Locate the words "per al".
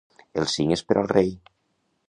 0.89-1.11